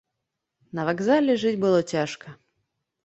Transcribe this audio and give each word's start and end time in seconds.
На 0.79 0.85
вакзале 0.87 1.35
жыць 1.43 1.59
было 1.67 1.85
цяжка. 1.97 2.27